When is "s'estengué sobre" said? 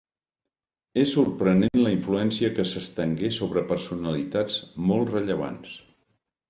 2.71-3.67